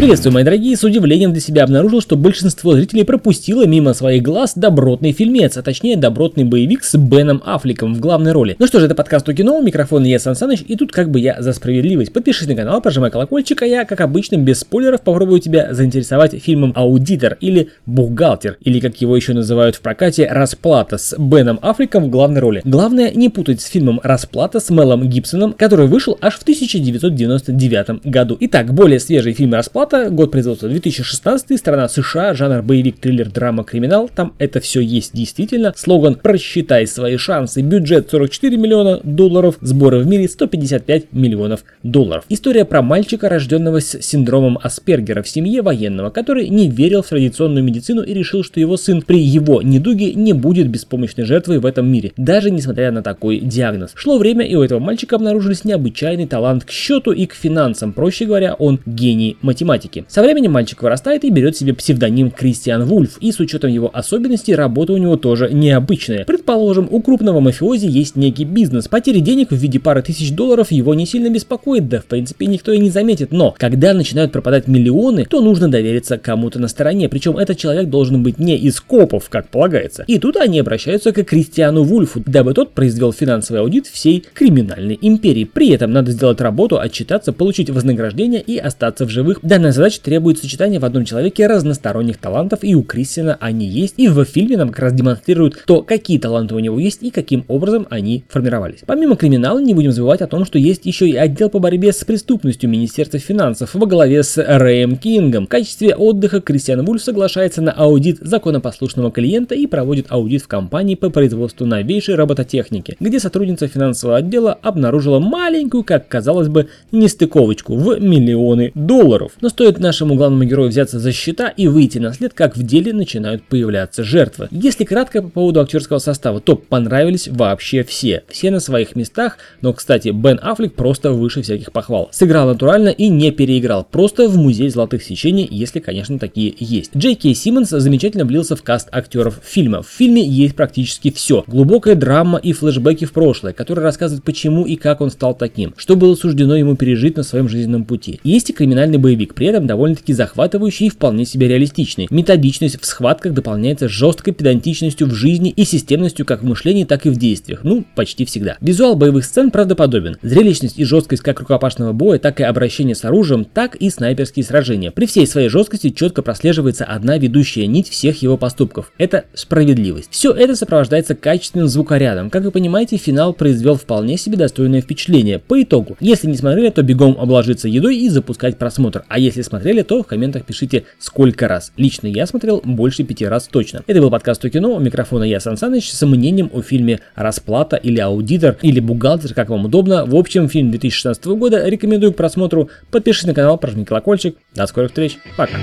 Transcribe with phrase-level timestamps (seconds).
[0.00, 4.54] Приветствую, мои дорогие, с удивлением для себя обнаружил, что большинство зрителей пропустило мимо своих глаз
[4.56, 8.56] добротный фильмец, а точнее добротный боевик с Беном Аффлеком в главной роли.
[8.58, 11.20] Ну что же, это подкаст у кино, микрофон я Сан Саныч, и тут как бы
[11.20, 12.14] я за справедливость.
[12.14, 16.72] Подпишись на канал, прожимай колокольчик, а я, как обычно, без спойлеров попробую тебя заинтересовать фильмом
[16.74, 22.08] «Аудитор» или «Бухгалтер», или как его еще называют в прокате «Расплата» с Беном Аффлеком в
[22.08, 22.62] главной роли.
[22.64, 28.38] Главное не путать с фильмом «Расплата» с Мелом Гибсоном, который вышел аж в 1999 году.
[28.40, 33.64] Итак, более свежий фильм «Расплата» Плата, год производства 2016, страна США, жанр боевик, триллер, драма,
[33.64, 34.08] криминал.
[34.08, 35.72] Там это все есть действительно.
[35.76, 37.60] Слоган «Просчитай свои шансы».
[37.60, 42.24] Бюджет 44 миллиона долларов, сборы в мире 155 миллионов долларов.
[42.28, 47.64] История про мальчика, рожденного с синдромом Аспергера в семье военного, который не верил в традиционную
[47.64, 51.90] медицину и решил, что его сын при его недуге не будет беспомощной жертвой в этом
[51.90, 53.90] мире, даже несмотря на такой диагноз.
[53.96, 57.92] Шло время, и у этого мальчика обнаружились необычайный талант к счету и к финансам.
[57.92, 60.04] Проще говоря, он гений математики математики.
[60.08, 64.54] Со временем мальчик вырастает и берет себе псевдоним Кристиан Вульф, и с учетом его особенностей
[64.54, 66.24] работа у него тоже необычная.
[66.24, 70.94] Предположим, у крупного мафиози есть некий бизнес, потери денег в виде пары тысяч долларов его
[70.94, 75.24] не сильно беспокоит, да в принципе никто и не заметит, но когда начинают пропадать миллионы,
[75.24, 79.48] то нужно довериться кому-то на стороне, причем этот человек должен быть не из копов, как
[79.48, 80.04] полагается.
[80.06, 85.44] И тут они обращаются к Кристиану Вульфу, дабы тот произвел финансовый аудит всей криминальной империи.
[85.44, 89.38] При этом надо сделать работу, отчитаться, получить вознаграждение и остаться в живых.
[89.42, 93.94] Данная Данная задача требует сочетания в одном человеке разносторонних талантов, и у Кристина они есть,
[93.98, 97.44] и в фильме нам как раз демонстрируют то, какие таланты у него есть и каким
[97.46, 98.80] образом они формировались.
[98.84, 102.04] Помимо криминала, не будем забывать о том, что есть еще и отдел по борьбе с
[102.04, 105.46] преступностью Министерства финансов во главе с Рэем Кингом.
[105.46, 110.96] В качестве отдыха Кристиан Вульф соглашается на аудит законопослушного клиента и проводит аудит в компании
[110.96, 118.00] по производству новейшей робототехники, где сотрудница финансового отдела обнаружила маленькую, как казалось бы, нестыковочку в
[118.00, 119.30] миллионы долларов.
[119.40, 122.94] Но Стоит нашему главному герою взяться за счета и выйти на след, как в деле
[122.94, 124.48] начинают появляться жертвы.
[124.50, 128.22] Если кратко по поводу актерского состава, то понравились вообще все.
[128.30, 132.08] Все на своих местах, но, кстати, Бен Аффлек просто выше всяких похвал.
[132.10, 136.92] Сыграл натурально и не переиграл, просто в музей золотых сечений, если, конечно, такие есть.
[136.96, 139.82] Джей Кей Симмонс замечательно влился в каст актеров фильма.
[139.82, 141.44] В фильме есть практически все.
[141.46, 145.96] Глубокая драма и флешбеки в прошлое, которые рассказывают, почему и как он стал таким, что
[145.96, 148.20] было суждено ему пережить на своем жизненном пути.
[148.24, 152.06] Есть и криминальный боевик, при этом довольно-таки захватывающий и вполне себе реалистичный.
[152.10, 157.10] Методичность в схватках дополняется жесткой педантичностью в жизни и системностью как в мышлении, так и
[157.10, 157.60] в действиях.
[157.62, 158.56] Ну, почти всегда.
[158.60, 160.16] Визуал боевых сцен правдоподобен.
[160.22, 164.90] Зрелищность и жесткость как рукопашного боя, так и обращения с оружием, так и снайперские сражения.
[164.90, 168.92] При всей своей жесткости четко прослеживается одна ведущая нить всех его поступков.
[168.98, 170.08] Это справедливость.
[170.10, 172.30] Все это сопровождается качественным звукорядом.
[172.30, 175.38] Как вы понимаете, финал произвел вполне себе достойное впечатление.
[175.38, 179.04] По итогу, если не смотрели, то бегом обложиться едой и запускать просмотр.
[179.08, 181.72] А если смотрели, то в комментах пишите сколько раз.
[181.76, 183.82] Лично я смотрел больше пяти раз точно.
[183.86, 187.76] Это был подкаст о кино, у микрофона я Сан Саныч с мнением о фильме «Расплата»
[187.76, 190.04] или «Аудитор» или «Бухгалтер», как вам удобно.
[190.04, 192.70] В общем, фильм 2016 года рекомендую к просмотру.
[192.90, 194.36] Подпишитесь на канал, прожмите колокольчик.
[194.54, 195.18] До скорых встреч.
[195.36, 195.58] Пока.